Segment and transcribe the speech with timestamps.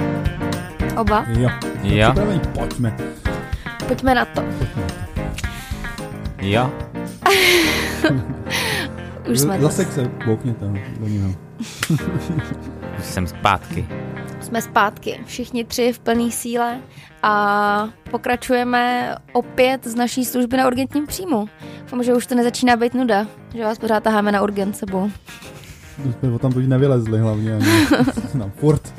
[0.00, 1.24] Jo, Oba?
[1.28, 1.50] Jo.
[1.82, 2.96] jo, Připravení, pojďme.
[3.88, 4.42] Pojďme na to.
[6.40, 6.70] jo.
[9.30, 10.66] Už jsme, Zase se boukněte
[11.00, 11.30] do něho.
[12.98, 13.86] Už jsem zpátky.
[14.40, 15.20] jsme zpátky.
[15.26, 16.78] Všichni tři v plné síle
[17.22, 21.48] a pokračujeme opět z naší služby na urgentním příjmu.
[21.80, 25.10] Doufám, že už to nezačíná být nuda, že vás pořád taháme na urgent sebou.
[26.04, 27.54] My jsme o tam už nevylezli hlavně.
[27.54, 27.66] Ani.
[28.34, 28.94] Nám furt.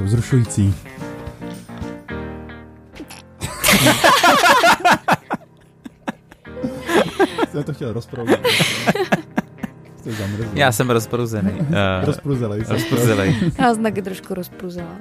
[0.00, 0.70] To vzrušující.
[7.50, 8.40] jsem to chtěl rozproudit.
[9.96, 10.44] Jste zamrzl.
[10.54, 11.52] Já jsem rozpruzený.
[11.52, 11.66] Uh,
[12.04, 13.36] Rozpruzelej rozpruzelej.
[13.58, 14.96] Já vás taky trošku rozpruzela.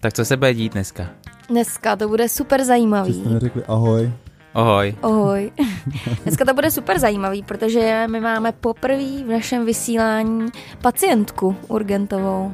[0.00, 1.06] Tak co se bude dít dneska?
[1.48, 3.14] Dneska to bude super Že zajímavý.
[3.14, 4.12] jste neřekli ahoj.
[4.52, 4.94] Ohoj.
[5.02, 5.52] Ahoj.
[6.22, 10.46] Dneska to bude super zajímavý, protože my máme poprvé v našem vysílání
[10.82, 12.52] pacientku urgentovou.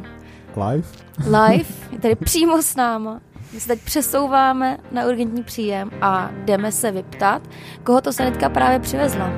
[0.57, 0.89] Live?
[1.25, 3.21] Live, je tady přímo s náma.
[3.53, 7.43] My se teď přesouváme na urgentní příjem a jdeme se vyptat,
[7.85, 9.31] koho to sanitka právě přivezla.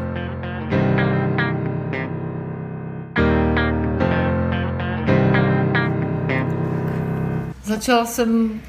[7.65, 8.61] Začala jsem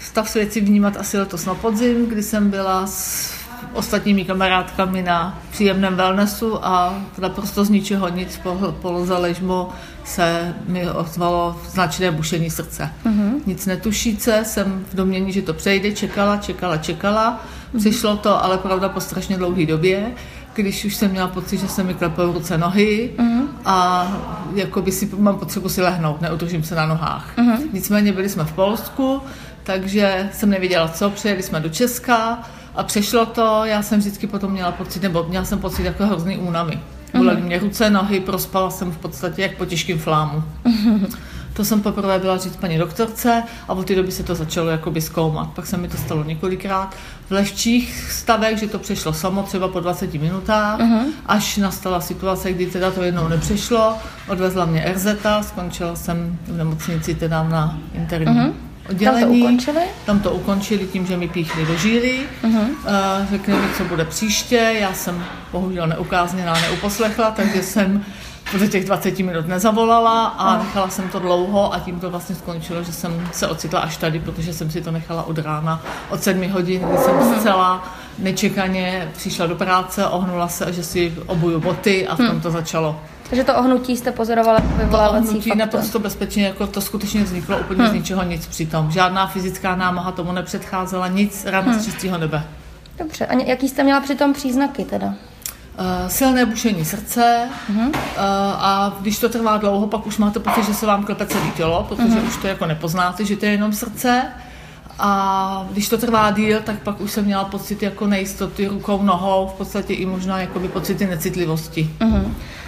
[0.00, 3.43] stav svěci vnímat asi letos na podzim, kdy jsem byla s
[3.74, 9.68] ostatními kamarádkami na příjemném wellnessu a naprosto z ničeho nic po, po Loze ležmu
[10.04, 12.90] se mi ozvalo značné bušení srdce.
[13.06, 13.32] Mm-hmm.
[13.46, 17.40] Nic netušíce, jsem v domění, že to přejde, čekala, čekala, čekala.
[17.78, 20.12] Přišlo to, ale pravda po strašně dlouhé době,
[20.54, 23.46] když už jsem měla pocit, že se mi klepou ruce nohy mm-hmm.
[23.64, 24.06] a
[24.54, 27.36] jako by si mám potřebu si lehnout, neudržím se na nohách.
[27.36, 27.58] Mm-hmm.
[27.72, 29.20] Nicméně byli jsme v Polsku,
[29.62, 32.38] takže jsem nevěděla co, přijeli jsme do Česka
[32.74, 36.38] a přešlo to, já jsem vždycky potom měla pocit, nebo měla jsem pocit jako hrozný
[36.38, 36.80] únavy.
[37.16, 40.42] Bolely mě ruce, nohy, prospala jsem v podstatě jak po těžkém flámu.
[41.54, 45.00] To jsem poprvé byla říct paní doktorce a od té doby se to začalo jakoby
[45.00, 45.50] zkoumat.
[45.50, 46.94] Pak se mi to stalo několikrát
[47.28, 51.04] v lehčích stavech, že to přešlo samo třeba po 20 minutách, uh-huh.
[51.26, 53.94] až nastala situace, kdy teda to jednou nepřešlo.
[54.28, 55.06] Odvezla mě RZ,
[55.40, 58.52] skončila jsem v nemocnici teda na interním uh-huh.
[58.90, 59.20] Oddělení.
[59.20, 59.82] Tam to ukončili?
[60.06, 62.20] Tam to ukončili tím, že mi píchli do žíly.
[62.42, 62.68] Uh-huh.
[62.68, 64.74] Uh, řekli mi, co bude příště.
[64.80, 68.04] Já jsem bohužel neukázněná, neuposlechla, takže jsem
[68.58, 72.82] do těch 20 minut nezavolala a nechala jsem to dlouho a tím to vlastně skončilo,
[72.82, 76.50] že jsem se ocitla až tady, protože jsem si to nechala od rána, od 7
[76.50, 82.14] hodin, kdy jsem zcela nečekaně přišla do práce, ohnula se, že si obuju boty a
[82.14, 83.00] v tom to začalo.
[83.28, 85.56] Takže to ohnutí jste pozorovala To vyvolávací ohnutí faktor.
[85.56, 88.90] naprosto bezpečně, jako to skutečně vzniklo úplně z ničeho nic přitom.
[88.90, 92.44] Žádná fyzická námaha tomu nepředcházela, nic, ráno z čistého nebe.
[92.98, 95.06] Dobře, a jaký jste měla přitom příznaky teda?
[95.06, 97.86] Uh, silné bušení srdce uh,
[98.58, 101.86] a když to trvá dlouho, pak už máte pocit, že se vám klepe celé tělo,
[101.88, 104.22] protože už to jako nepoznáte, že to je jenom srdce.
[104.98, 109.46] A když to trvá díl, tak pak už jsem měla pocit jako nejistoty rukou, nohou,
[109.46, 111.90] v podstatě i možná jakoby pocity necitlivosti.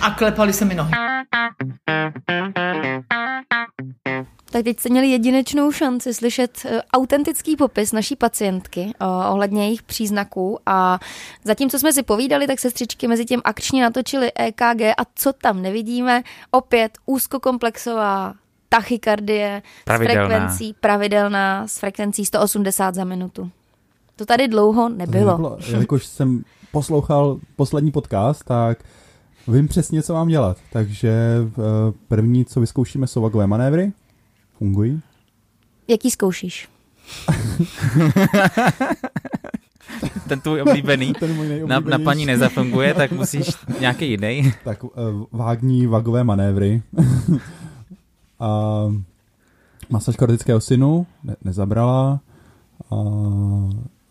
[0.00, 0.92] A klepaly se mi nohy.
[4.50, 9.82] Tak teď jste měli jedinečnou šanci slyšet eh, autentický popis naší pacientky eh, ohledně jejich
[9.82, 10.98] příznaků a
[11.44, 16.22] zatímco jsme si povídali, tak sestřičky mezi tím akčně natočili EKG a co tam nevidíme,
[16.50, 18.34] opět úzkokomplexová
[18.68, 20.24] tachykardie Pravidelná.
[20.24, 23.50] s frekvencí pravidelná s frekvencí 180 za minutu.
[24.16, 25.30] To tady dlouho nebylo.
[25.30, 25.58] Nebylo.
[25.68, 28.78] Jelikož jsem poslouchal poslední podcast, tak
[29.48, 30.56] vím přesně, co mám dělat.
[30.72, 31.12] Takže
[31.48, 31.52] eh,
[32.08, 33.92] první, co vyzkoušíme, jsou vagové manévry.
[34.58, 35.00] Fungují.
[35.88, 36.68] Jaký zkoušíš?
[40.28, 43.48] Ten tvůj oblíbený Ten můj na, na paní nezafunguje, tak musíš
[43.80, 44.52] nějaký jiný.
[44.64, 44.90] Tak uh,
[45.32, 46.82] vágní vagové manévry.
[48.40, 48.82] a
[49.90, 52.20] masaž kardického synu ne, nezabrala.
[52.90, 52.94] A,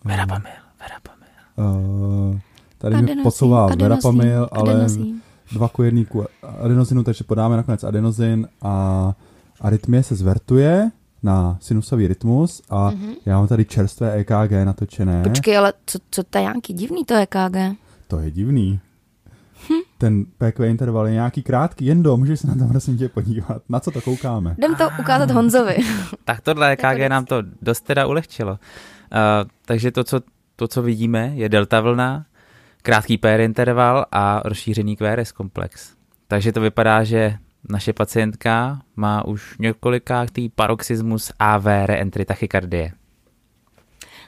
[0.06, 1.30] Verapamil, verapamil.
[1.58, 2.40] uh,
[2.78, 5.22] tady mi adenosín, verapamil, ale adenosín.
[5.52, 6.26] dva ku jedníku
[6.60, 9.14] adenozinu, takže podáme nakonec adenozin a
[9.62, 10.92] arytmie se zvertuje
[11.24, 13.16] na sinusový rytmus a mm-hmm.
[13.26, 15.24] já mám tady čerstvé EKG natočené.
[15.24, 17.78] Počkej, ale co, co to je nějaký divný to EKG?
[18.08, 18.80] To je divný.
[19.98, 23.62] Ten PQ interval je nějaký krátký, jen do, můžeš se na to prosím tě podívat.
[23.70, 24.56] Na co to koukáme?
[24.58, 25.78] Jdem to ukázat Honzovi.
[26.24, 28.52] Tak tohle Jako EKG nám to dost teda ulehčilo.
[28.52, 28.58] Uh,
[29.66, 30.22] takže to co,
[30.56, 32.26] to, co vidíme, je delta vlna,
[32.82, 35.94] krátký PR interval a rozšířený QRS komplex.
[36.28, 37.38] Takže to vypadá, že
[37.70, 42.92] naše pacientka má už několikátý paroxysmus AV reentry tachykardie.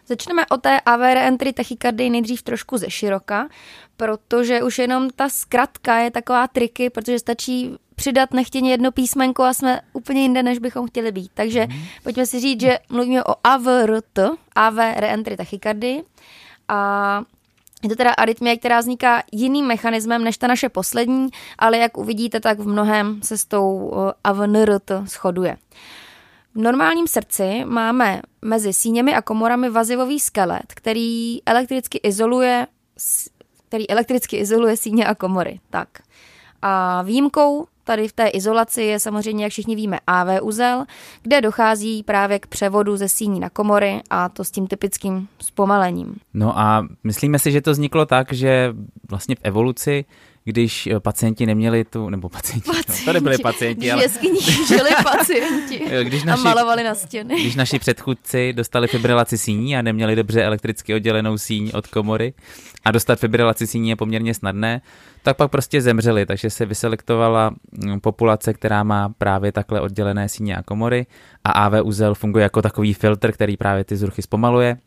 [0.07, 3.50] Začneme o té AVR entry tachykardii nejdřív trošku ze široka,
[3.98, 9.54] protože už jenom ta zkratka je taková triky, protože stačí přidat nechtěně jedno písmenko a
[9.54, 11.31] jsme úplně jinde, než bychom chtěli být.
[11.33, 11.81] Takže mm.
[12.04, 14.19] pojďme si říct, že mluvíme o AVRT,
[14.56, 16.04] AV reentry tachykardy.
[16.68, 17.21] A
[17.83, 22.39] je to teda arytmie, která vzniká jiným mechanismem než ta naše poslední, ale jak uvidíte,
[22.39, 25.57] tak v mnohem se s tou eh, AVNRT shoduje.
[26.57, 32.68] V normálním srdci máme mezi síněmi a komorami vazivový skelet, který elektricky izoluje,
[33.68, 35.59] který elektricky izoluje síně a komory.
[35.69, 35.89] Tak.
[36.62, 40.86] A výjimkou tady v té izolaci je samozřejmě, jak všichni víme, AV uzel,
[41.21, 46.15] kde dochází právě k převodu ze síní na komory a to s tím typickým zpomalením.
[46.33, 48.74] No a myslíme si, že to vzniklo tak, že
[49.10, 50.06] vlastně v evoluci
[50.47, 52.99] když eh, pacienti neměli tu, nebo pacienti, pacienti.
[52.99, 54.03] No, tady byli pacienti, ale...
[54.21, 57.41] Když žili pacienti když naši, a malovali na stěny.
[57.41, 62.33] Když naši předchůdci dostali fibrilaci síní a neměli dobře elektricky oddělenou síň od komory
[62.85, 64.81] a dostat fibrilaci síní je poměrně snadné,
[65.23, 70.55] tak pak prostě zemřeli, takže se vyselektovala mm, populace, která má právě takhle oddělené síně
[70.55, 71.05] a komory
[71.43, 74.77] a AV uzel funguje jako takový filtr, který právě ty zruchy zpomaluje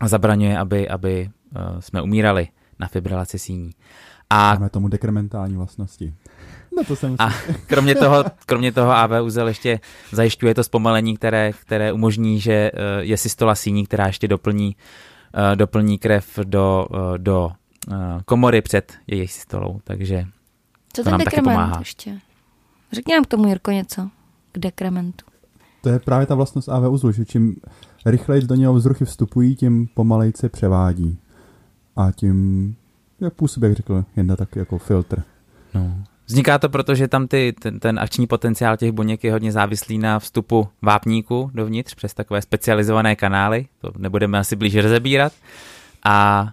[0.00, 3.70] a zabraňuje, aby, aby eh, jsme umírali na fibrilaci síní.
[4.30, 6.14] A Máme tomu dekrementální vlastnosti.
[6.76, 7.30] No to jsem a
[7.66, 9.80] kromě toho, kromě toho AV uzel ještě
[10.12, 12.70] zajišťuje to zpomalení, které, které umožní, že eh,
[13.00, 14.76] je systola síní, která ještě doplní,
[15.52, 17.52] eh, doplní krev do, eh, do
[18.24, 20.24] komory před její systolou, takže
[20.92, 21.78] Co to nám taky pomáhá.
[21.78, 22.18] ještě?
[22.92, 24.10] Řekni nám k tomu, Jirko, něco
[24.52, 25.24] k dekrementu.
[25.82, 27.56] To je právě ta vlastnost AV uzlu, že čím
[28.06, 31.18] rychleji do něho vzruchy vstupují, tím pomalejce převádí.
[31.96, 32.76] A tím
[33.20, 35.22] jak působí, jak řekl Jenda, tak jako filtr.
[35.74, 36.04] No.
[36.26, 39.98] Vzniká to proto, že tam ty, ten, ten akční potenciál těch buněk je hodně závislý
[39.98, 45.32] na vstupu vápníku dovnitř přes takové specializované kanály, to nebudeme asi blíže rozebírat.
[46.04, 46.46] A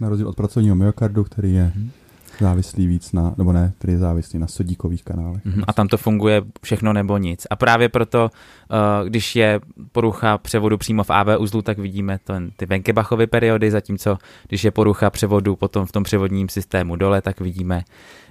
[0.00, 1.90] na rozdíl od pracovního myokardu, který je hmm
[2.40, 5.46] závislý víc na, nebo ne, který je závislý na sodíkových kanálech.
[5.46, 5.64] Mm-hmm.
[5.66, 7.46] A tam to funguje všechno nebo nic.
[7.50, 8.30] A právě proto,
[8.70, 9.60] uh, když je
[9.92, 14.70] porucha převodu přímo v AV uzlu, tak vidíme ten, ty Venkebachovy periody, zatímco když je
[14.70, 17.82] porucha převodu potom v tom převodním systému dole, tak vidíme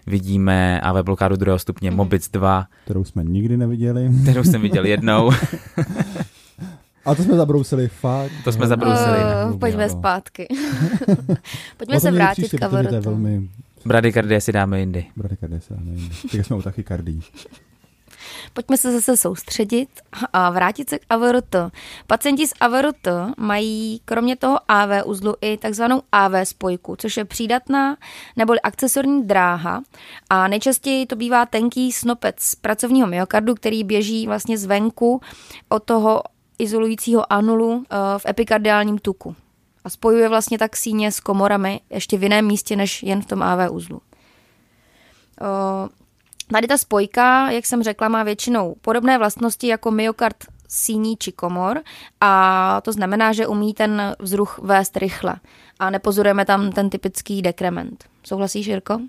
[0.08, 1.96] vidíme AV blokádu druhého stupně mm-hmm.
[1.96, 2.66] Mobic 2.
[2.84, 4.10] Kterou jsme nikdy neviděli.
[4.24, 5.32] Kterou jsem viděl jednou.
[7.06, 8.32] A to jsme zabrousili, fakt.
[8.44, 9.18] To jsme zabrousili.
[9.52, 9.90] Uh, pojďme no.
[9.90, 10.48] zpátky.
[11.78, 13.50] pojďme se vrátit k To je velmi
[13.86, 15.06] Bradykardie si dáme jindy.
[15.16, 16.16] Bradykardie si dáme jindy.
[16.32, 17.22] Tak jsme u tachykardii.
[18.54, 19.90] Pojďme se zase soustředit
[20.34, 21.56] a vrátit se k AVRT.
[22.08, 27.98] Pacienti s AVRT mají kromě toho AV uzlu i takzvanou AV spojku, což je přídatná
[28.36, 29.84] neboli akcesorní dráha
[30.30, 35.22] a nejčastěji to bývá tenký snopec pracovního myokardu, který běží vlastně zvenku
[35.70, 36.24] od toho
[36.60, 39.36] izolujícího anulu eh, v epikardiálním tuku
[39.84, 43.44] a spojuje vlastně tak síně s komorami ještě v jiném místě než jen v tom
[43.44, 44.02] AV uzlu.
[46.52, 50.36] Tady ta spojka, jak jsem řekla, má většinou podobné vlastnosti jako myokard
[50.68, 51.82] síní či komor
[52.22, 55.36] a to znamená, že umí ten vzruch vést rychle
[55.80, 58.06] a nepozorujeme tam ten typický dekrement.
[58.24, 59.00] Souhlasíš, Jirko?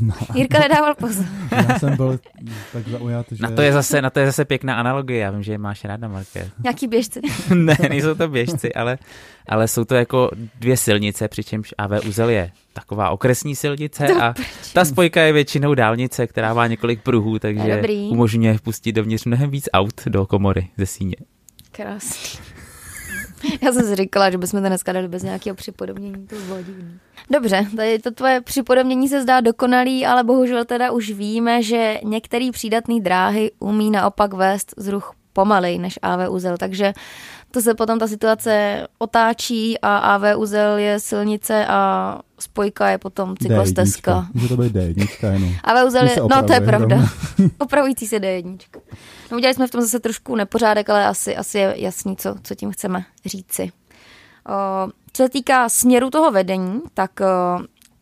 [0.00, 0.14] No.
[0.34, 1.24] Jirka nedával pozor.
[1.68, 2.20] Já jsem byl
[2.72, 3.42] tak zaujat, že...
[3.42, 5.84] Na to je zase, na to je zase pěkná analogie, já vím, že je máš
[5.84, 6.50] ráda, Marke.
[6.62, 7.20] Nějaký běžci.
[7.54, 8.98] ne, nejsou to běžci, ale,
[9.48, 10.30] ale jsou to jako
[10.60, 14.72] dvě silnice, přičemž AV Uzel je taková okresní silnice to a prčím.
[14.72, 19.68] ta spojka je většinou dálnice, která má několik pruhů, takže umožňuje vpustit dovnitř mnohem víc
[19.72, 21.16] aut do komory ze síně.
[21.72, 22.55] Krásný.
[23.62, 26.58] Já jsem si říkala, že bychom to dneska dali bez nějakého připodobnění, to bylo.
[27.30, 32.48] Dobře, tady to tvoje připodobnění se zdá dokonalý, ale bohužel teda už víme, že některé
[32.52, 36.92] přídatné dráhy umí naopak vést zruch pomalej než AV uzel, takže
[37.56, 43.36] to se potom ta situace otáčí a AV uzel je silnice a spojka je potom
[43.36, 44.26] cyklostezka.
[44.34, 45.54] Může to být D1 jenom.
[45.64, 47.08] AV uzel je, no to je pravda.
[47.58, 48.58] Opravující se D1.
[49.30, 52.54] No udělali jsme v tom zase trošku nepořádek, ale asi, asi je jasný, co, co
[52.54, 53.72] tím chceme říci.
[54.48, 57.24] O, co se týká směru toho vedení, tak o,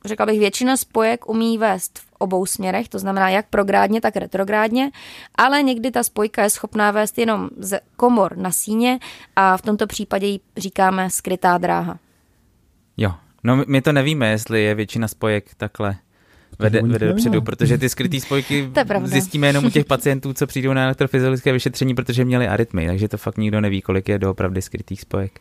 [0.04, 4.90] řekla bych, většina spojek umí vést v obou směrech, to znamená jak prográdně, tak retrográdně,
[5.34, 8.99] ale někdy ta spojka je schopná vést jenom z komor na síně
[9.37, 11.99] a v tomto případě jí říkáme skrytá dráha.
[12.96, 15.96] Jo, no my to nevíme, jestli je většina spojek takhle
[16.58, 18.70] vede, vede dopředu, protože ty skrytý spojky
[19.04, 23.16] zjistíme jenom u těch pacientů, co přijdou na elektrofyziologické vyšetření, protože měli arytmy, takže to
[23.16, 25.40] fakt nikdo neví, kolik je doopravdy skrytých spojek.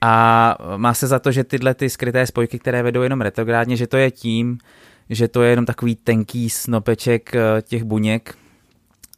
[0.00, 3.86] A má se za to, že tyhle ty skryté spojky, které vedou jenom retrográdně, že
[3.86, 4.58] to je tím,
[5.10, 8.34] že to je jenom takový tenký snopeček eh, těch buněk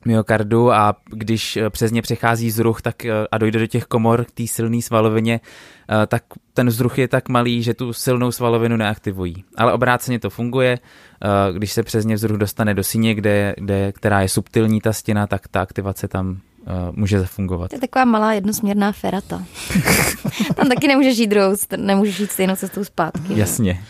[0.05, 4.25] myokardu a když eh, přes ně přechází vzruch tak, eh, a dojde do těch komor
[4.25, 5.41] k té silné svalovině,
[6.07, 6.23] tak
[6.55, 9.45] ten vzruch je tak malý, že tu silnou svalovinu neaktivují.
[9.57, 10.79] Ale obráceně to funguje,
[11.53, 15.27] když se přes ně vzruch dostane do síně, kde, kde, která je subtilní ta stěna,
[15.27, 16.41] tak ta aktivace tam
[16.93, 17.69] může zafungovat.
[17.69, 19.45] To je taková malá jednosměrná ferata.
[20.57, 23.39] tam taky nemůžeš jít druhou, nemůžeš jít stejnou cestou zpátky.
[23.39, 23.85] Jasně.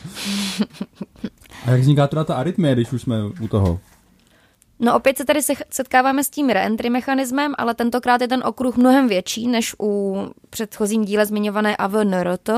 [1.67, 3.81] A jak vzniká teda ta arytmie, když už jsme u toho?
[4.83, 9.09] No opět se tady setkáváme s tím reentry mechanismem, ale tentokrát je ten okruh mnohem
[9.09, 10.17] větší než u
[10.51, 12.51] předchozím díle zmiňované AVNRT.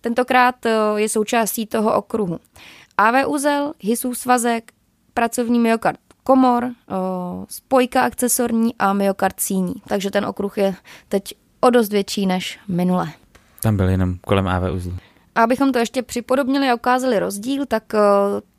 [0.00, 2.38] Tentokrát eh, je součástí toho okruhu
[2.98, 4.72] AV uzel, Hisův svazek,
[5.14, 6.70] pracovní myokard komor,
[7.48, 9.74] spojka akcesorní a myokard síní.
[9.88, 10.74] Takže ten okruh je
[11.08, 13.08] teď o dost větší než minule.
[13.62, 14.96] Tam byl jenom kolem AV uzlu.
[15.34, 17.94] A abychom to ještě připodobnili a ukázali rozdíl, tak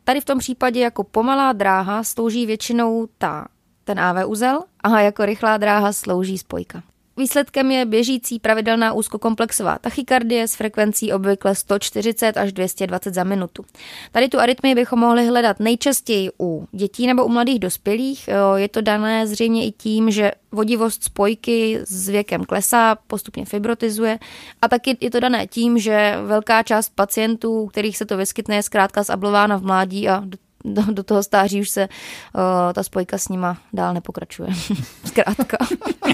[0.03, 3.48] Tady v tom případě jako pomalá dráha slouží většinou ta,
[3.84, 6.84] ten AV uzel a jako rychlá dráha slouží spojka.
[7.17, 13.65] Výsledkem je běžící pravidelná úzkokomplexová tachykardie s frekvencí obvykle 140 až 220 za minutu.
[14.12, 18.29] Tady tu arytmii bychom mohli hledat nejčastěji u dětí nebo u mladých dospělých.
[18.55, 24.20] Je to dané zřejmě i tím, že vodivost spojky s věkem klesá, postupně fibrotizuje
[24.62, 28.63] a taky je to dané tím, že velká část pacientů, kterých se to vyskytne, je
[28.63, 30.24] zkrátka zablována v mládí a
[30.65, 32.41] do, do toho stáří už se uh,
[32.74, 34.50] ta spojka s nima dál nepokračuje.
[35.05, 35.58] Zkrátka.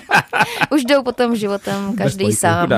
[0.71, 2.69] už jdou potom životem každý sám.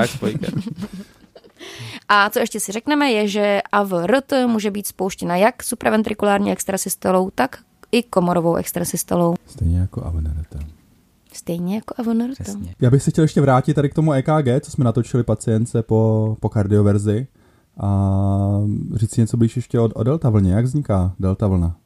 [2.08, 7.58] A co ještě si řekneme, je, že AVRT může být spouštěna jak supraventrikulární extrasystolou, tak
[7.92, 9.34] i komorovou extrasystolou.
[9.46, 10.56] Stejně jako AVNRT.
[11.32, 12.56] Stejně jako AVNRT.
[12.80, 16.36] Já bych se chtěl ještě vrátit tady k tomu EKG, co jsme natočili pacience po,
[16.40, 17.26] po kardioverzi
[17.80, 18.60] a
[18.94, 20.52] říct si něco blíž ještě o, o delta vlně.
[20.52, 21.76] Jak vzniká delta vlna?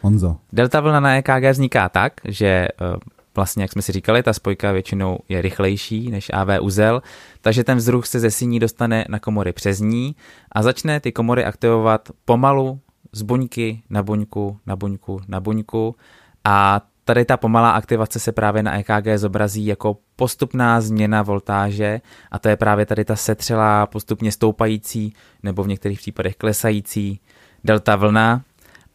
[0.00, 0.36] Honzo.
[0.52, 2.96] Delta vlna na EKG vzniká tak, že eh,
[3.36, 7.02] vlastně, jak jsme si říkali, ta spojka většinou je rychlejší než AV uzel,
[7.40, 10.16] takže ten vzruch se ze síní dostane na komory přes ní
[10.52, 12.80] a začne ty komory aktivovat pomalu
[13.12, 15.96] z buňky na buňku, na buňku, na buňku
[16.44, 16.80] a
[17.10, 22.00] tady ta pomalá aktivace se právě na EKG zobrazí jako postupná změna voltáže
[22.30, 27.20] a to je právě tady ta setřelá, postupně stoupající nebo v některých případech klesající
[27.64, 28.42] delta vlna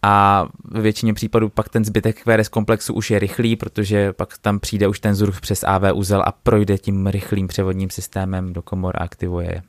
[0.02, 4.60] a ve většině případů pak ten zbytek QRS komplexu už je rychlý, protože pak tam
[4.60, 8.96] přijde už ten vzruch přes AV uzel a projde tím rychlým převodním systémem do komor
[8.98, 9.62] a aktivuje je.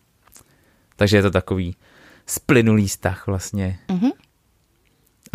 [0.96, 1.76] Takže je to takový
[2.26, 3.78] splynulý vztah vlastně.
[3.88, 4.10] Mm-hmm.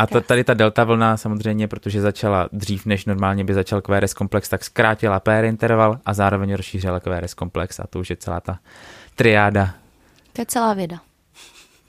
[0.01, 4.13] A ta, tady ta delta vlna samozřejmě, protože začala dřív, než normálně by začal QRS
[4.13, 8.39] komplex, tak zkrátila PR interval a zároveň rozšířila QRS komplex a to už je celá
[8.39, 8.59] ta
[9.15, 9.73] triáda.
[10.33, 10.99] To je celá věda.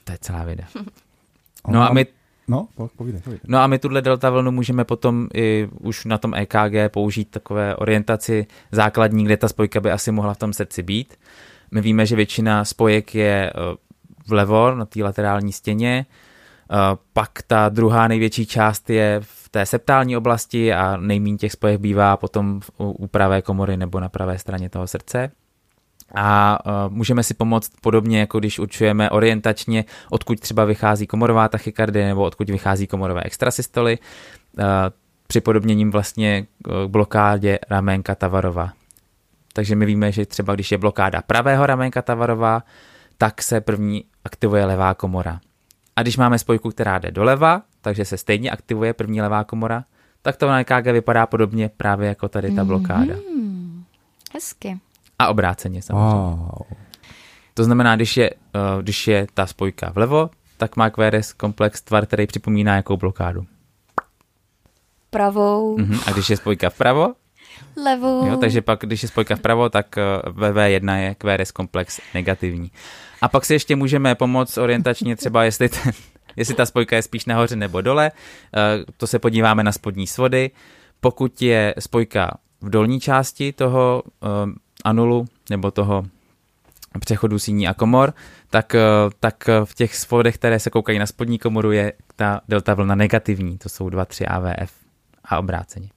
[0.04, 0.64] To je celá věda.
[1.68, 2.06] No a my
[2.48, 3.40] No, povídej, povídej.
[3.48, 7.76] No a my tuhle delta vlnu můžeme potom i už na tom EKG použít takové
[7.76, 11.14] orientaci základní, kde ta spojka by asi mohla v tom srdci být.
[11.70, 13.76] My víme, že většina spojek je eh,
[14.28, 16.06] vlevo na té laterální stěně,
[17.12, 22.16] pak ta druhá největší část je v té septální oblasti a nejméně těch spojek bývá
[22.16, 25.30] potom u pravé komory nebo na pravé straně toho srdce.
[26.14, 32.06] A uh, můžeme si pomoct podobně, jako když určujeme orientačně, odkud třeba vychází komorová tachykardie
[32.06, 33.98] nebo odkud vychází komorové extrasystoly,
[34.58, 34.64] uh,
[35.26, 38.72] připodobněním vlastně k blokádě raménka Tavarova.
[39.52, 42.62] Takže my víme, že třeba když je blokáda pravého raménka Tavarova,
[43.18, 45.40] tak se první aktivuje levá komora.
[45.96, 49.84] A když máme spojku, která jde doleva, takže se stejně aktivuje první levá komora,
[50.22, 53.14] tak to na EKG vypadá podobně právě jako tady ta blokáda.
[53.14, 53.82] Mm-hmm.
[54.34, 54.78] Hezky.
[55.18, 56.14] A obráceně samozřejmě.
[56.14, 56.60] Wow.
[57.54, 62.06] To znamená, když je, uh, když je ta spojka vlevo, tak má QRS komplex tvar,
[62.06, 63.46] který připomíná jakou blokádu.
[65.10, 65.76] Pravou.
[65.76, 66.02] Uh-huh.
[66.06, 67.14] A když je spojka vpravo?
[67.84, 68.26] Levou.
[68.26, 69.96] Jo, takže pak, když je spojka vpravo, tak
[70.26, 72.70] uh, VV1 je QRS komplex negativní.
[73.22, 75.92] A pak si ještě můžeme pomoct orientačně třeba, jestli, ten,
[76.36, 78.10] jestli ta spojka je spíš nahoře nebo dole.
[78.56, 80.50] Eh, to se podíváme na spodní svody.
[81.00, 84.26] Pokud je spojka v dolní části toho eh,
[84.84, 86.04] anulu nebo toho
[87.00, 88.14] přechodu síní a komor,
[88.50, 88.80] tak, eh,
[89.20, 93.58] tak v těch svodech, které se koukají na spodní komoru, je ta delta vlna negativní.
[93.58, 94.72] To jsou 2-3 AVF
[95.24, 95.88] a obráceně.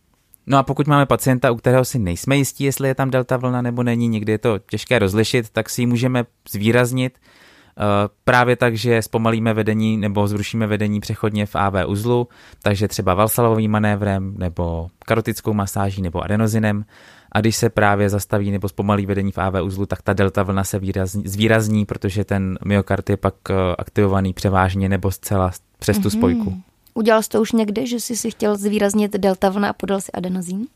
[0.47, 3.61] No a pokud máme pacienta, u kterého si nejsme jistí, jestli je tam delta vlna
[3.61, 7.83] nebo není, někdy je to těžké rozlišit, tak si ji můžeme zvýraznit uh,
[8.23, 12.27] právě tak, že zpomalíme vedení nebo zrušíme vedení přechodně v AV uzlu,
[12.63, 16.85] takže třeba valsalovým manévrem nebo karotickou masáží nebo adenozinem.
[17.31, 20.63] A když se právě zastaví nebo zpomalí vedení v AV uzlu, tak ta delta vlna
[20.63, 26.09] se výrazní, zvýrazní, protože ten myokard je pak uh, aktivovaný převážně nebo zcela přes tu
[26.09, 26.49] spojku.
[26.49, 26.61] Mm-hmm.
[26.97, 30.11] Udělal jsi to už někdy, že jsi si chtěl zvýraznit delta vlna a podal si
[30.11, 30.67] adenozín?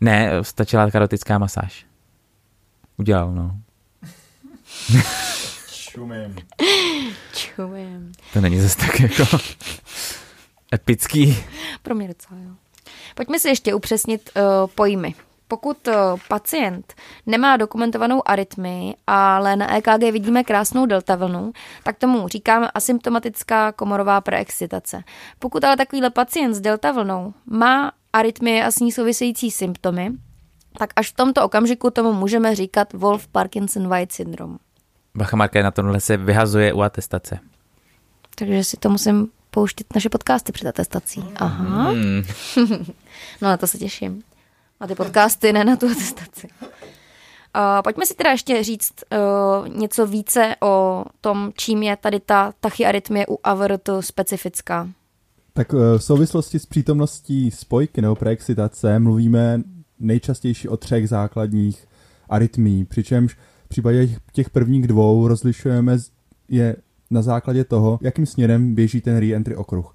[0.00, 1.86] Ne, stačila karotická masáž.
[2.96, 3.56] Udělal, no.
[5.72, 6.36] Šumím.
[7.32, 8.12] Čumím.
[8.32, 9.38] To není zase tak jako
[10.74, 11.36] epický.
[11.82, 12.50] Pro mě docela, jo.
[13.14, 15.14] Pojďme si ještě upřesnit uh, pojmy.
[15.52, 15.94] Pokud uh,
[16.28, 16.94] pacient
[17.26, 24.20] nemá dokumentovanou arytmii, ale na EKG vidíme krásnou delta vlnu, tak tomu říkáme asymptomatická komorová
[24.20, 25.02] preexcitace.
[25.38, 30.12] Pokud ale takovýhle pacient s delta vlnou má arytmie a s ní související symptomy,
[30.78, 34.58] tak až v tomto okamžiku tomu můžeme říkat Wolf Parkinson White syndrom.
[35.14, 37.38] Bacha Marké na tomhle se vyhazuje u atestace.
[38.34, 41.24] Takže si to musím pouštět naše podcasty před atestací.
[41.36, 41.90] Aha.
[41.90, 42.22] Hmm.
[43.42, 44.22] No na to se těším.
[44.82, 46.48] Na ty podcasty, ne na tu atestaci.
[46.62, 52.52] Uh, pojďme si teda ještě říct uh, něco více o tom, čím je tady ta
[52.60, 54.88] tachyarytmie u AVRT specifická.
[55.52, 59.62] Tak eh, v souvislosti s přítomností spojky nebo preexcitace mluvíme
[59.98, 61.88] nejčastější o třech základních
[62.28, 65.98] arytmí, přičemž v případě těch prvních dvou rozlišujeme
[66.48, 66.76] je
[67.10, 69.94] na základě toho, jakým směrem běží ten re-entry okruh.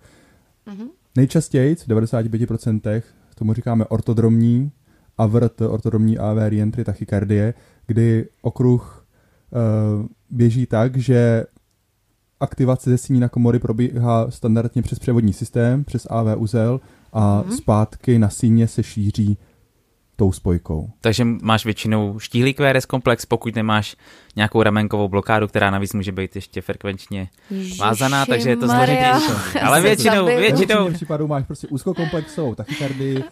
[0.67, 0.87] Mm-hmm.
[1.15, 3.01] Nejčastěji, v 95%,
[3.37, 4.71] tomu říkáme ortodromní
[5.17, 7.53] AVRT, ortodromní AV re-entry tachykardie,
[7.87, 9.07] kdy okruh
[9.99, 11.45] uh, běží tak, že
[12.39, 16.79] aktivace ze síní na komory probíhá standardně přes převodní systém, přes AV uzel
[17.13, 17.55] a mm-hmm.
[17.55, 19.37] zpátky na síně se šíří
[20.17, 20.89] tou spojkou.
[21.01, 23.95] Takže máš většinou štíhlý QRS komplex, pokud nemáš
[24.35, 27.27] nějakou ramenkovou blokádu, která navíc může být ještě frekvenčně
[27.79, 29.31] vázaná, takže je to složitější.
[29.61, 30.89] Ale většinou, většinou.
[30.89, 33.23] V případů máš prostě úzkokomplexovou tachykardii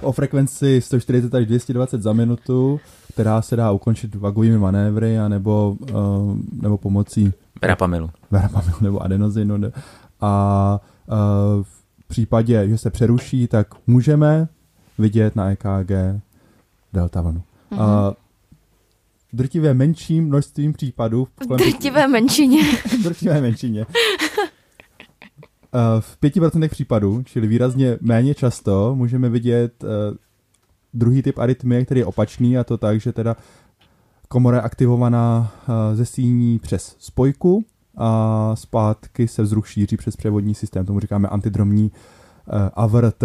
[0.00, 2.80] o frekvenci 140 až 220 za minutu,
[3.12, 8.10] která se dá ukončit vagovými manévry a nebo, uh, nebo pomocí verapamilu.
[8.30, 9.72] Verapamilu nebo adenozinu.
[10.20, 11.16] A uh,
[12.00, 14.48] v případě, že se přeruší, tak můžeme
[14.98, 15.90] vidět na EKG
[16.96, 17.42] delta vlnu.
[17.70, 17.82] Mm-hmm.
[17.82, 18.14] A
[19.32, 21.28] drtivé menším množstvím případů.
[21.40, 22.62] V drtivé menšině.
[23.02, 23.86] drtivé menšině.
[26.00, 29.90] v 5% případů, čili výrazně méně často, můžeme vidět uh,
[30.94, 33.36] druhý typ arytmie, který je opačný, a to tak, že teda
[34.28, 37.64] komora je aktivovaná uh, ze síní přes spojku
[37.96, 40.86] a zpátky se vzruch šíří přes převodní systém.
[40.86, 43.24] Tomu říkáme antidromní uh, AVRT,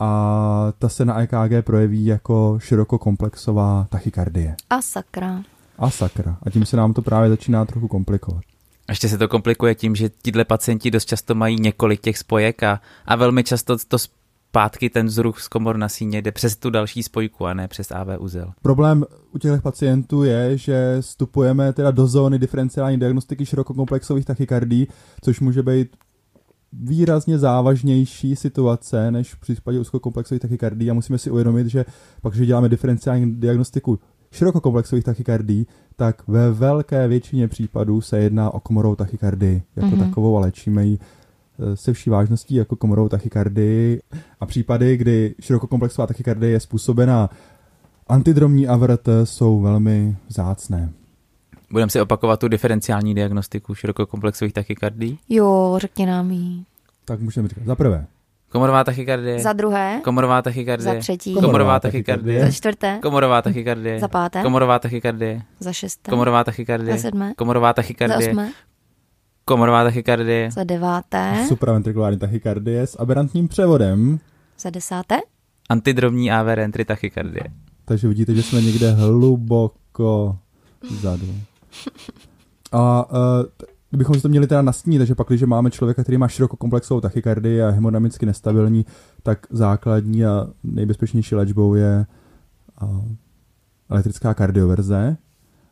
[0.00, 4.56] a ta se na EKG projeví jako širokokomplexová tachykardie.
[4.70, 5.42] A sakra.
[5.78, 6.36] A sakra.
[6.42, 8.42] A tím se nám to právě začíná trochu komplikovat.
[8.88, 12.62] A ještě se to komplikuje tím, že tíhle pacienti dost často mají několik těch spojek
[12.62, 13.98] a, a velmi často to
[14.54, 17.90] zpátky ten vzruch z komor na síně jde přes tu další spojku a ne přes
[17.90, 18.52] AV uzel.
[18.62, 24.88] Problém u těch pacientů je, že vstupujeme teda do zóny diferenciální diagnostiky širokokomplexových tachykardí,
[25.22, 25.96] což může být
[26.82, 31.84] výrazně závažnější situace než v případě úzkokomplexových tachykardí a musíme si uvědomit, že
[32.22, 33.98] pak, když děláme diferenciální diagnostiku
[34.32, 40.08] širokokomplexových tachykardí, tak ve velké většině případů se jedná o komorovou tachykardii jako mm-hmm.
[40.08, 44.00] takovou a léčíme ji eh, se vší vážností jako komorovou tachykardii
[44.40, 47.30] a případy, kdy širokokomplexová tachykardie je způsobená
[48.08, 50.92] antidromní AVRT jsou velmi vzácné.
[51.74, 55.18] Budeme si opakovat tu diferenciální diagnostiku širokokomplexových tachykardí?
[55.28, 56.64] Jo, řekni nám jí.
[57.04, 57.64] Tak můžeme říkat.
[57.64, 58.06] Za prvé.
[58.48, 59.40] Komorová tachykardie.
[59.40, 60.00] Za druhé.
[60.04, 60.94] Komorová tachykardie.
[60.94, 61.34] Za třetí.
[61.34, 62.46] Komorová tachykardie.
[62.46, 62.98] Za čtvrté.
[63.02, 64.00] Komorová tachykardie.
[64.00, 64.42] Za páté.
[64.42, 65.42] Komorová tachykardie.
[65.60, 66.10] Za šesté.
[66.10, 66.92] Komorová tachykardie.
[66.96, 67.34] Za sedmé.
[67.34, 68.24] Komorová tachykardie.
[68.24, 68.52] Za osmé.
[69.44, 70.50] Komorová tachykardie.
[70.50, 71.44] Za deváté.
[71.48, 74.18] Supraventrikulární tachykardie s aberrantním převodem.
[74.58, 75.16] Za desáté.
[75.68, 77.44] Antidromní AV rentry tachykardie.
[77.84, 80.36] Takže vidíte, že jsme někde hluboko
[80.90, 81.34] vzadu.
[82.72, 83.18] A uh,
[83.90, 87.62] kdybychom si to měli teda nastínit, takže pak, když máme člověka, který má širokokomplexovou tachykardii
[87.62, 88.86] a hemodynamicky nestabilní,
[89.22, 92.06] tak základní a nejbezpečnější léčbou je
[92.82, 93.04] uh,
[93.90, 95.16] elektrická kardioverze.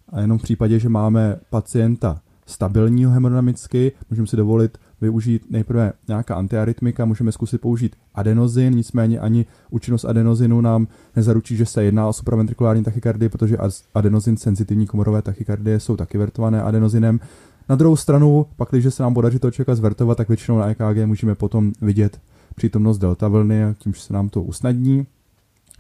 [0.09, 6.35] A jenom v případě, že máme pacienta stabilního hemodynamicky, můžeme si dovolit využít nejprve nějaká
[6.35, 12.13] antiarytmika, můžeme zkusit použít adenozin, nicméně ani účinnost adenozinu nám nezaručí, že se jedná o
[12.13, 13.57] supraventrikulární tachykardii, protože
[13.95, 17.21] adenozin senzitivní komorové tachykardie jsou taky vertované adenozinem.
[17.69, 21.07] Na druhou stranu, pak, když se nám podaří to člověka zvertovat, tak většinou na EKG
[21.07, 22.21] můžeme potom vidět
[22.55, 25.07] přítomnost delta vlny a tím se nám to usnadní.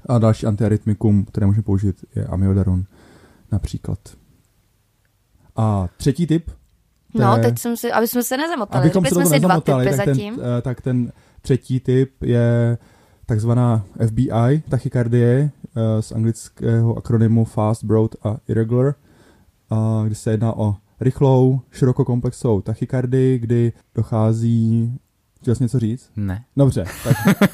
[0.06, 2.84] A další antiarytmikum, které můžeme použít, je amiodaron
[3.52, 3.98] například.
[5.56, 6.50] A třetí typ
[7.14, 8.82] No, teď jsem si, aby jsme se nezamotali.
[8.84, 10.36] Abychom Řekli se jsme si dva typy tak zatím.
[10.36, 12.78] Ten, tak ten třetí typ je
[13.26, 18.94] takzvaná FBI tachykardie eh, z anglického akronymu Fast, Broad a Irregular,
[20.04, 24.92] kdy se jedná o rychlou, širokokomplexovou tachykardii, kdy dochází...
[25.40, 26.10] Chtěl jsi něco říct?
[26.16, 26.44] Ne.
[26.56, 27.16] Dobře, tak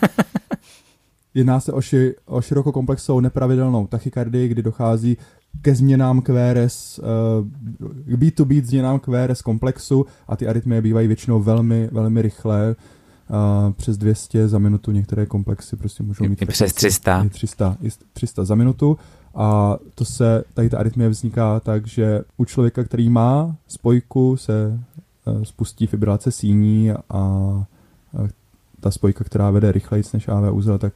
[1.34, 5.16] jedná se o, ši, o širokokomplexovou nepravidelnou tachykardii, kdy dochází
[5.62, 7.00] ke změnám QRS,
[8.06, 12.76] k beat to beat změnám QRS komplexu a ty arytmie bývají většinou velmi, velmi rychlé,
[13.30, 16.42] uh, přes 200 za minutu, některé komplexy prostě můžou mít...
[16.42, 17.22] I přes 300.
[17.22, 18.98] I 300, i 300 za minutu
[19.34, 24.80] a to se, tady ta arytmie vzniká tak, že u člověka, který má spojku, se
[25.24, 27.64] uh, spustí fibrilace síní a
[28.80, 30.92] ta spojka, která vede rychleji než AV uzel, tak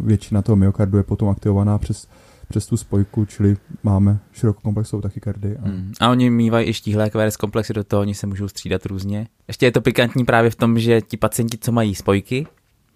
[0.00, 2.08] většina toho myokardu je potom aktivovaná přes
[2.54, 5.56] přes tu spojku, čili máme širokokomplexovou tachykardii.
[5.56, 5.68] A...
[5.68, 5.92] Hmm.
[6.00, 9.26] a oni mývají i štíhlé QRS komplexy do toho, oni se můžou střídat různě.
[9.48, 12.46] Ještě je to pikantní právě v tom, že ti pacienti, co mají spojky,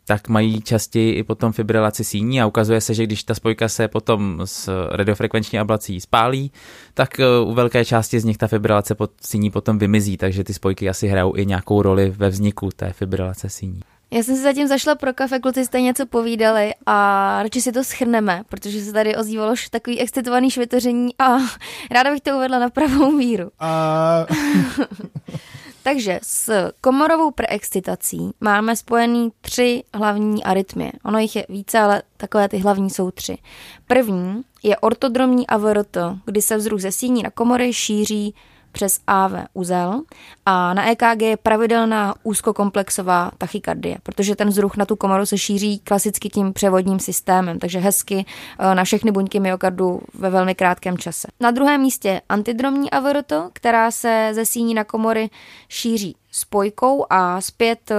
[0.05, 3.89] tak mají častěji i potom fibrilaci síní a ukazuje se, že když ta spojka se
[3.89, 6.53] potom s radiofrekvenční ablací spálí,
[6.95, 10.89] tak eh, u velké části z nich ta fibrilace síní potom vymizí, takže ty spojky
[10.89, 13.81] asi hrajou i nějakou roli ve vzniku té fibrilace síní.
[14.11, 17.85] Já jsem si zatím zašla pro kafe, kluci jste něco povídali a radši si to
[17.85, 21.37] schrneme, protože se tady ozývalo takový excitovaný švitoření a
[21.91, 23.51] ráda bych to uvedla na pravou míru.
[23.61, 24.27] A...
[25.83, 30.93] Takže s komorovou preexcitací máme spojený tři hlavní arytmie.
[31.05, 33.39] Ono jich je více, ale takové ty hlavní jsou tři.
[33.87, 38.35] První je ortodromní AVRT, kdy se vzruch ze síní na komory šíří
[38.73, 40.03] přes AV uzel
[40.47, 45.79] a na EKG je pravidelná úzkokomplexová tachykardie, protože ten vzruch na tu komoru se šíří
[45.79, 48.25] klasicky tím převodním systémem, takže hezky
[48.59, 51.29] eh, na všechny buňky myokardu ve velmi krátkém čase.
[51.41, 55.31] Na druhém místě antidromní averto, která se ze síní na komory
[55.69, 57.95] šíří spojkou a zpět eh,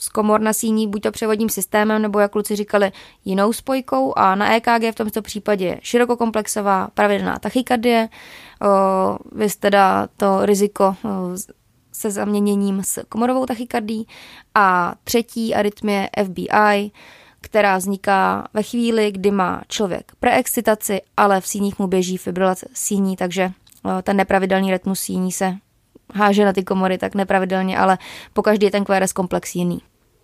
[0.00, 2.92] z komor na síní buď to převodním systémem, nebo jak kluci říkali,
[3.24, 4.18] jinou spojkou.
[4.18, 8.08] A na EKG v tomto případě širokokomplexová pravidelná tachykardie,
[9.32, 10.96] vy teda to riziko
[11.92, 14.06] se zaměněním s komorovou tachykardí
[14.54, 16.90] a třetí arytmie FBI,
[17.40, 23.16] která vzniká ve chvíli, kdy má člověk preexcitaci, ale v síních mu běží fibrilace síní,
[23.16, 23.52] takže
[24.02, 25.56] ten nepravidelný rytmus síní se
[26.14, 27.98] háže na ty komory tak nepravidelně, ale
[28.32, 29.80] po každý je ten QRS komplex jiný.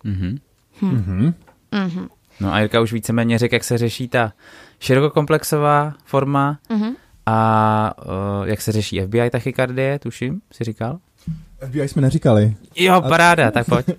[0.07, 0.39] Mm-hmm.
[0.81, 0.97] Hm.
[0.97, 1.33] Mm-hmm.
[1.71, 2.07] Mm-hmm.
[2.39, 4.33] No a Jirka už víceméně řekl, jak se řeší ta
[4.79, 6.95] širokokomplexová forma mm-hmm.
[7.25, 10.99] a uh, jak se řeší FBI tachykardie, tuším, si říkal?
[11.67, 12.55] FBI jsme neříkali.
[12.75, 13.51] Jo, paráda, a...
[13.51, 13.85] tak pojď.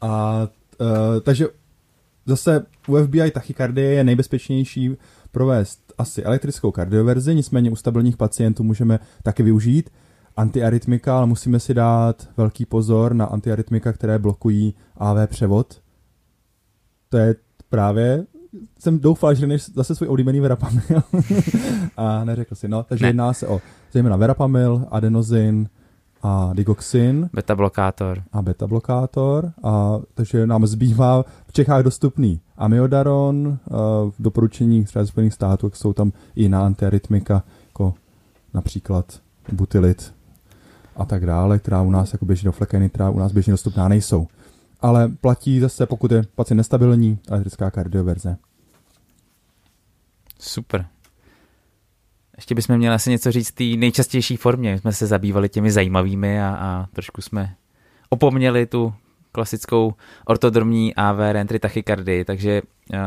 [0.00, 0.40] a
[0.78, 1.46] uh, takže
[2.26, 4.96] zase u FBI tachykardie je nejbezpečnější
[5.32, 9.90] provést asi elektrickou kardioverzi, nicméně u stabilních pacientů můžeme taky využít
[10.38, 15.80] antiarytmika, ale musíme si dát velký pozor na antiarytmika, které blokují AV převod.
[17.08, 17.34] To je
[17.68, 18.26] právě
[18.78, 21.02] jsem doufal, že než zase svůj oblíbený verapamil
[21.96, 23.08] a neřekl si, no, takže ne.
[23.08, 23.60] jedná se o
[23.92, 25.68] zejména verapamil, adenozin
[26.22, 27.30] a digoxin.
[27.32, 28.22] Beta blokátor.
[28.32, 29.52] A beta blokátor.
[29.62, 33.58] A, takže nám zbývá v Čechách dostupný amiodaron,
[34.10, 37.94] v doporučení třeba Spojených států, jsou tam i jiná antiarytmika, jako
[38.54, 39.20] například
[39.52, 40.17] butylit
[40.98, 44.26] a tak dále, která u nás jako běžně flekeny, která u nás běžně dostupná nejsou.
[44.80, 48.36] Ale platí zase, pokud je pacient nestabilní, elektrická kardioverze.
[50.38, 50.86] Super.
[52.36, 54.72] Ještě bychom měli asi něco říct té nejčastější formě.
[54.72, 57.54] My jsme se zabývali těmi zajímavými a, a trošku jsme
[58.08, 58.94] opomněli tu
[59.32, 59.94] klasickou
[60.26, 62.98] ortodromní AV rentry tachykardii, takže uh,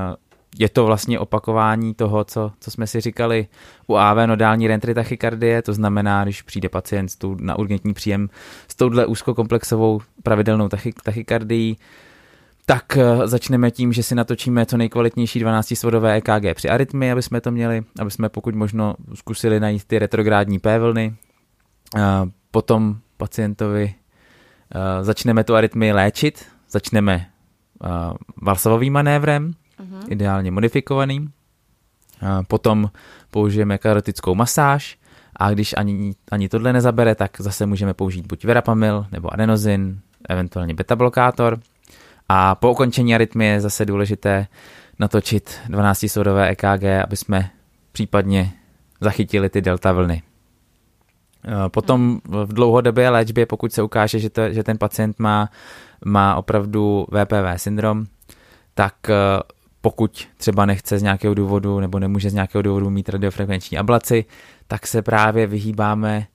[0.59, 3.47] je to vlastně opakování toho, co, co jsme si říkali
[3.87, 8.29] u AV nodální rentry tachykardie, to znamená, když přijde pacient na urgentní příjem
[8.67, 11.77] s touhle úzkokomplexovou pravidelnou tachy, tachykardií,
[12.65, 17.41] tak eh, začneme tím, že si natočíme co nejkvalitnější 12-svodové EKG při arytmii, aby jsme
[17.41, 21.15] to měli, aby jsme pokud možno zkusili najít ty retrográdní P vlny.
[22.51, 27.27] Potom pacientovi eh, začneme tu arytmii léčit, začneme
[27.83, 27.89] eh,
[28.41, 30.05] valsovým manévrem, uh-huh.
[30.07, 31.31] ideálně modifikovaným.
[32.47, 32.91] Potom
[33.31, 34.97] použijeme karotickou masáž
[35.35, 40.73] a když ani, ani tohle nezabere, tak zase můžeme použít buď verapamil nebo adenozin, eventuálně
[40.73, 41.59] beta-blokátor.
[42.29, 44.47] A po ukončení arytmie je zase důležité
[44.99, 47.49] natočit 12-sodové EKG, aby jsme
[47.91, 48.53] případně
[49.01, 50.21] zachytili ty delta vlny.
[51.67, 55.49] Potom v dlouhodobé léčbě, pokud se ukáže, že, to, že ten pacient má,
[56.05, 58.05] má opravdu VPV syndrom,
[58.73, 58.93] tak
[59.81, 64.25] pokud třeba nechce z nějakého důvodu nebo nemůže z nějakého důvodu mít radiofrekvenční ablaci,
[64.67, 66.27] tak se právě vyhýbáme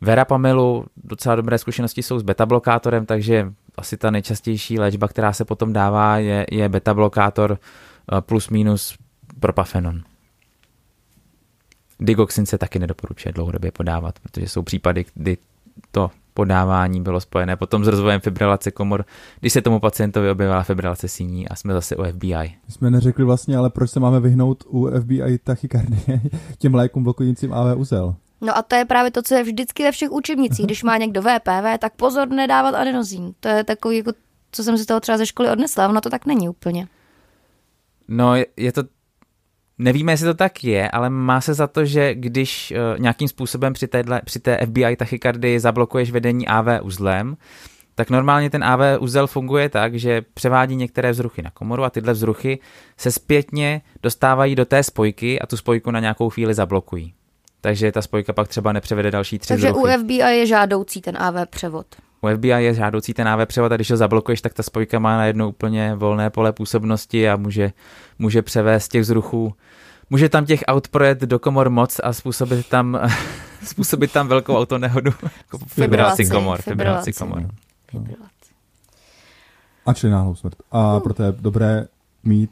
[0.00, 0.84] verapamilu.
[1.04, 6.18] Docela dobré zkušenosti jsou s beta-blokátorem, takže asi ta nejčastější léčba, která se potom dává,
[6.18, 8.94] je, je beta-blokátor eh, plus minus
[9.40, 10.00] propafenon.
[12.00, 15.36] Digoxin se taky nedoporučuje dlouhodobě podávat, protože jsou případy, kdy
[15.90, 19.04] to podávání bylo spojené potom s rozvojem fibrilace komor,
[19.40, 22.54] když se tomu pacientovi objevila fibrilace síní a jsme zase u FBI.
[22.66, 26.20] My jsme neřekli vlastně, ale proč se máme vyhnout u FBI tachykardie
[26.58, 28.14] těm lékům blokujícím AV uzel?
[28.40, 30.66] No a to je právě to, co je vždycky ve všech učebnicích.
[30.66, 33.34] Když má někdo VPV, tak pozor nedávat adenozín.
[33.40, 34.12] To je takový, jako,
[34.52, 36.88] co jsem si toho třeba ze školy odnesla, ono to tak není úplně.
[38.08, 38.82] No, je, je to
[39.78, 43.72] Nevíme, jestli to tak je, ale má se za to, že když uh, nějakým způsobem
[43.72, 47.36] při, téhle, při té FBI tachykardii zablokuješ vedení AV uzlem,
[47.94, 52.12] tak normálně ten AV uzel funguje tak, že převádí některé vzruchy na komoru a tyhle
[52.12, 52.58] vzruchy
[52.96, 57.14] se zpětně dostávají do té spojky a tu spojku na nějakou chvíli zablokují.
[57.60, 59.96] Takže ta spojka pak třeba nepřevede další tři Takže vzruchy.
[59.96, 61.86] u FBI je žádoucí ten AV převod.
[62.24, 65.16] U FBI je žádoucí ten AV převod a když ho zablokuješ, tak ta spojka má
[65.16, 67.72] najednou úplně volné pole působnosti a může,
[68.18, 69.54] může převést těch vzruchů
[70.10, 73.00] může tam těch aut projet do komor moc a způsobit tam,
[73.64, 75.12] způsobit tam velkou autonehodu.
[75.38, 76.62] Jako fibrilaci komor.
[76.62, 77.48] Fibrilaci komor.
[77.90, 78.50] Fibrilaci.
[79.86, 80.56] A čili náhlou smrt.
[80.72, 81.86] A proto je dobré
[82.24, 82.50] mít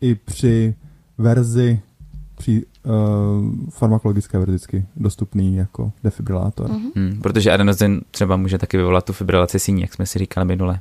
[0.00, 0.74] i při
[1.18, 1.80] verzi
[2.38, 2.66] při
[3.70, 6.70] farmakologické verzicky dostupný jako defibrilátor.
[6.70, 6.90] Mhm.
[6.96, 10.80] Hmm, protože adenozin třeba může taky vyvolat tu fibrilaci síní, jak jsme si říkali minule.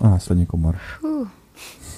[0.00, 0.76] A následně komor.
[1.02, 1.28] Uh,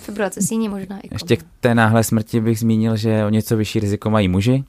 [0.00, 3.80] fibrilace síně možná i Ještě k té náhlé smrti bych zmínil, že o něco vyšší
[3.80, 4.64] riziko mají muži,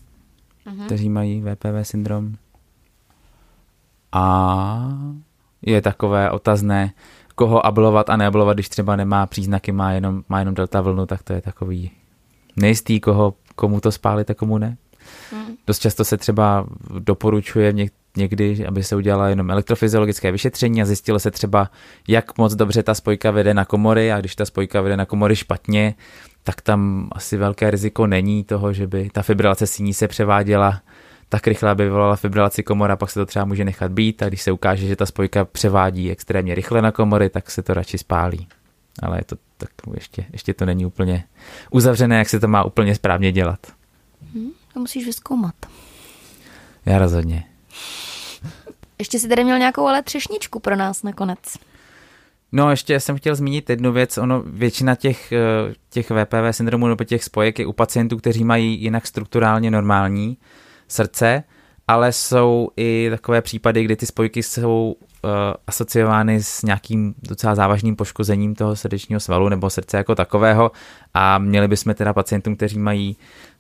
[0.66, 0.86] Mhm.
[0.86, 2.34] kteří mají VPV syndrom.
[4.12, 5.00] A
[5.62, 6.94] je takové otazné,
[7.36, 11.24] koho ablovat a neablovat, když třeba nemá příznaky, má jenom, má jenom delta vlnu, tak
[11.24, 11.92] to je takový
[12.58, 14.78] nejistý, koho, komu to spálit a komu ne.
[15.34, 15.54] Mhm.
[15.68, 16.68] Dost často se třeba
[17.00, 21.72] doporučuje něk, někdy, aby se udělala jenom elektrofyziologické vyšetření a zjistilo se třeba,
[22.08, 25.36] jak moc dobře ta spojka vede na komory a když ta spojka vede na komory
[25.36, 25.96] špatně,
[26.44, 30.82] tak tam asi velké riziko není toho, že by ta fibrilace síní se převáděla
[31.30, 34.28] tak rychle, aby vyvolala fibrilaci komor a pak se to třeba může nechat být a
[34.28, 37.98] když se ukáže, že ta spojka převádí extrémně rychle na komory, tak se to radši
[37.98, 38.48] spálí.
[39.04, 41.24] Ale je to tak ještě, ještě to není úplně
[41.72, 43.60] uzavřené, jak se to má úplně správně dělat.
[44.74, 45.56] To musíš vyzkoumat.
[46.86, 47.46] Já rozhodně.
[49.00, 51.40] Ještě si tady měl nějakou ale třešničku pro nás nakonec.
[52.52, 54.18] No, ještě jsem chtěl zmínit jednu věc.
[54.18, 55.38] Ono, většina těch, eh,
[55.90, 60.38] těch VPV syndromů nebo těch spojek je u pacientů, kteří mají jinak strukturálně normální
[60.88, 61.44] srdce,
[61.88, 64.96] ale jsou i takové případy, kdy ty spojky jsou
[65.68, 70.72] asociovány s nějakým docela závažným poškozením toho srdečního svalu nebo srdce jako takového
[71.14, 73.18] a měli bychom teda pacientům, kteří mají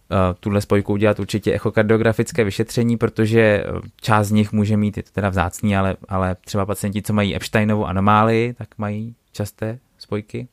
[0.09, 3.65] uh, tuhle spojku udělat určitě echokardiografické vyšetření, protože eh,
[4.01, 7.35] část z nich může mít, je to teda vzácný, ale, ale třeba pacienti, co mají
[7.35, 10.47] Epsteinovu anomálii, tak mají časté spojky.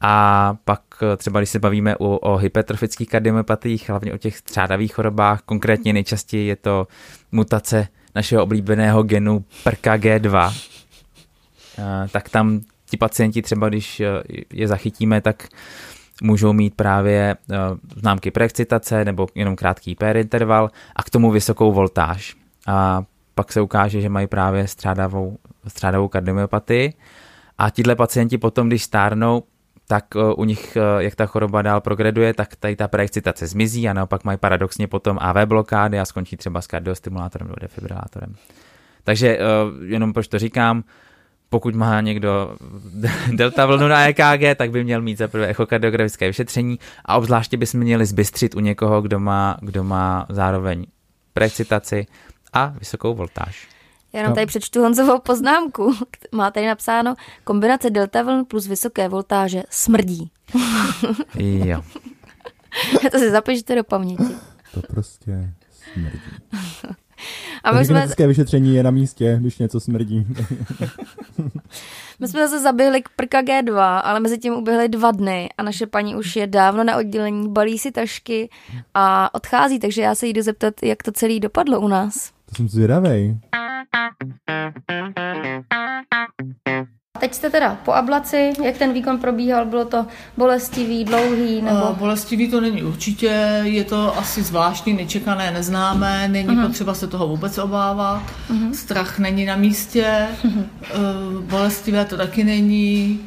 [0.00, 4.94] A pak eh, třeba, když se bavíme o, o hypertrofických kardiomyopatiích, hlavně o těch střádavých
[4.94, 6.86] chorobách, konkrétně nejčastěji je to
[7.32, 10.52] mutace našeho oblíbeného genu PRKG2,
[11.78, 14.06] eh, tak tam ti pacienti třeba, když eh,
[14.52, 15.48] je zachytíme, tak
[16.22, 17.56] můžou mít právě eh,
[17.96, 22.36] známky preexcitace nebo jenom krátký PR interval a k tomu vysokou voltáž.
[22.66, 23.02] A
[23.34, 26.92] pak se ukáže, že mají právě střádavou, střádavou kardiomyopatii.
[27.58, 29.42] A tihle pacienti potom, když stárnou,
[29.86, 33.88] tak eh, u nich, eh, jak ta choroba dál progreduje, tak tady ta preexcitace zmizí
[33.88, 38.34] a naopak mají paradoxně potom AV blokády a skončí třeba s kardiostimulátorem nebo defibrilátorem.
[39.04, 39.40] Takže eh,
[39.84, 40.84] jenom proč to říkám,
[41.48, 42.56] pokud má někdo
[43.32, 48.06] delta vlnu na EKG, tak by měl mít zaprvé echokardiografické vyšetření a obzvláště bychom měli
[48.06, 50.86] zbystřit u někoho, kdo má, kdo má zároveň
[51.32, 52.06] preexcitaci
[52.52, 53.73] a vysokou voltáž.
[54.14, 54.34] Já jenom No.
[54.34, 55.94] tady přečtu Honzovou poznámku.
[56.32, 60.30] Má tady napsáno, kombinace delta vln plus vysoké voltáže smrdí.
[61.38, 61.82] Jo.
[63.12, 64.24] to si zapište do paměti.
[64.74, 65.50] To prostě
[65.94, 66.20] smrdí.
[67.64, 70.26] A my jsme, genetické vyšetření je na místě, když něco smrdí.
[72.20, 75.86] my jsme zase zaběhli k prka G2, ale mezi tím uběhly dva dny a naše
[75.86, 78.50] paní už je dávno na oddělení, balí si tašky
[78.94, 82.33] a odchází, takže já se jdu zeptat, jak to celé dopadlo u nás.
[82.54, 83.36] To jsem zvědavej.
[87.20, 91.90] Teď jste teda po ablaci, jak ten výkon probíhal, bylo to bolestivý, dlouhý, nebo...
[91.90, 96.66] Uh, bolestivý to není určitě, je to asi zvláštní, nečekané, neznámé, není uh-huh.
[96.66, 98.70] potřeba se toho vůbec obávat, uh-huh.
[98.70, 100.64] strach není na místě, uh-huh.
[101.36, 103.20] uh, bolestivé to taky není,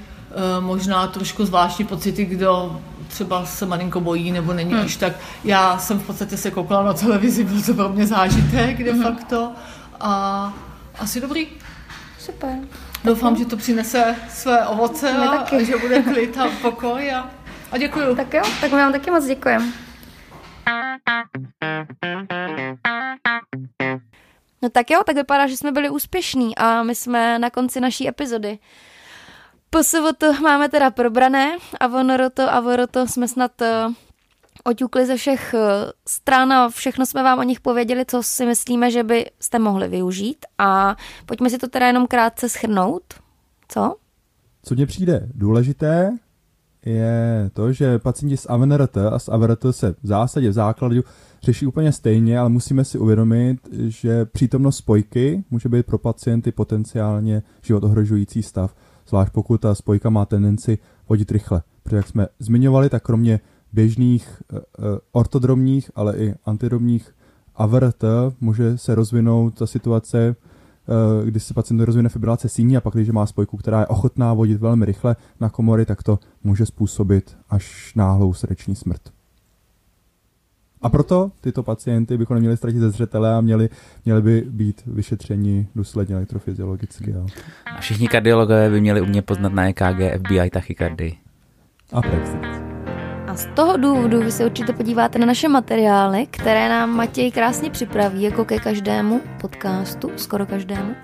[0.57, 4.85] uh, možná trošku zvláštní pocity, kdo třeba se malinko bojí nebo není hmm.
[4.85, 5.13] až tak.
[5.43, 9.51] Já jsem v podstatě se koukala na televizi, byl to pro mě zážitek de facto
[9.99, 10.53] a
[10.99, 11.47] asi dobrý.
[12.19, 12.59] Super.
[13.03, 15.65] Doufám, že to přinese své ovoce My a, taky.
[15.65, 17.29] že bude klid a pokoj a,
[17.71, 18.15] a děkuju.
[18.15, 19.65] Tak jo, tak my vám taky moc děkujeme.
[24.61, 28.07] No tak jo, tak vypadá, že jsme byli úspěšní a my jsme na konci naší
[28.07, 28.59] epizody.
[30.17, 33.93] To máme teda probrané a vonoroto a voroto jsme snad uh,
[34.63, 35.61] oťukli ze všech uh,
[36.07, 40.45] stran a všechno jsme vám o nich pověděli, co si myslíme, že byste mohli využít
[40.57, 43.03] a pojďme si to teda jenom krátce schrnout.
[43.67, 43.95] Co?
[44.63, 46.17] Co mně přijde důležité,
[46.85, 51.01] je to, že pacienti s AVNRT a s AVRT se v zásadě v základu
[51.43, 57.43] řeší úplně stejně, ale musíme si uvědomit, že přítomnost spojky může být pro pacienty potenciálně
[57.61, 58.75] život ohrožující stav,
[59.07, 60.77] zvlášť pokud ta spojka má tendenci
[61.09, 61.61] vodit rychle.
[61.83, 63.39] Protože jak jsme zmiňovali, tak kromě
[63.73, 64.59] běžných uh,
[65.11, 67.15] ortodromních, ale i antidromních
[67.55, 68.03] AVRT
[68.41, 70.35] může se rozvinout ta situace,
[71.19, 74.33] uh, kdy se pacient rozvine fibrilace síní a pak, když má spojku, která je ochotná
[74.33, 79.16] vodit velmi rychle na komory, tak to může způsobit až náhlou srdeční smrt.
[80.81, 83.69] A proto tyto pacienty bychom neměli ztratit ze zřetele a měli,
[84.05, 87.11] měli by být vyšetřeni důsledně elektrofyziologicky.
[87.11, 87.25] Jo.
[87.75, 91.17] A všichni kardiologové by měli umět poznat na EKG FBI tachykardii.
[91.93, 92.39] A Brexit.
[93.27, 97.69] A z toho důvodu vy se určitě podíváte na naše materiály, které nám Matěj krásně
[97.69, 100.95] připraví, jako ke každému podcastu, skoro každému.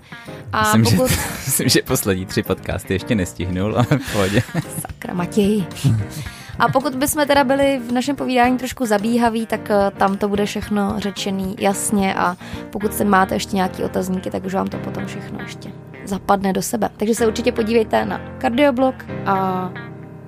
[0.53, 1.11] A myslím, pokud...
[1.11, 4.41] že, myslím, že poslední tři podcasty ještě nestihnul, ale v pohodě.
[4.81, 5.65] Sakra, Matěj.
[6.59, 10.45] A pokud bychom teda byli v našem povídání trošku zabíhaví, tak eh, tam to bude
[10.45, 12.37] všechno řečený jasně a
[12.69, 15.71] pokud se máte ještě nějaký otazníky, tak už vám to potom všechno ještě
[16.05, 16.89] zapadne do sebe.
[16.97, 19.69] Takže se určitě podívejte na kardioblog a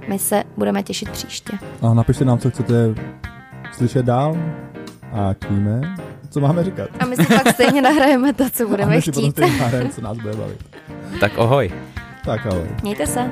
[0.07, 1.53] my se budeme těšit příště.
[1.81, 2.73] A napište nám, co chcete
[3.71, 4.37] slyšet dál
[5.11, 5.81] a víme,
[6.29, 6.89] co máme říkat.
[6.99, 9.13] A my si pak stejně nahrajeme to, co budeme a my chtít.
[9.13, 10.65] Si potom nahrajeme, co nás bude bavit.
[11.19, 11.71] Tak ohoj.
[12.25, 12.67] Tak ahoj.
[12.83, 13.29] Mějte se.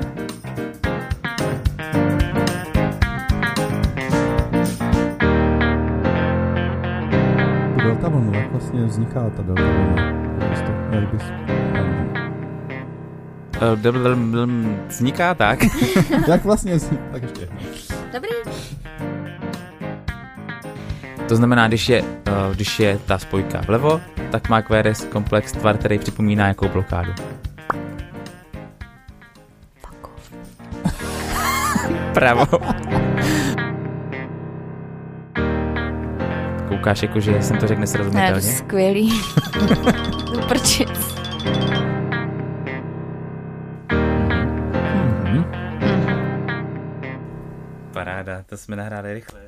[8.64, 10.02] Vlastně vzniká ta delta vlna?
[10.90, 11.22] Jak bys...
[13.60, 15.58] Eh, vzniká tak.
[16.28, 17.02] jak vlastně vzniká?
[17.12, 17.48] Tak ještě
[18.12, 18.30] Dobrý.
[21.28, 22.08] To znamená, když je, uh,
[22.54, 24.00] když je ta spojka vlevo,
[24.30, 27.12] tak má QRS komplex tvar, který připomíná jakou blokádu.
[32.14, 32.73] Pravo.
[36.84, 38.46] Koukáš, jako že jsem to řekl nesrozumitelně?
[38.46, 39.12] Ne, skvělý.
[40.48, 40.90] Prčit.
[47.92, 49.40] Paráda, to jsme nahráli rychle.